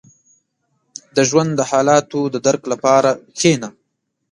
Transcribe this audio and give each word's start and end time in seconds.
•د 1.15 1.17
ژوند 1.29 1.51
د 1.55 1.61
حالاتو 1.69 2.21
د 2.33 2.35
درک 2.45 2.63
لپاره 2.73 3.09
کښېنه. 3.37 3.69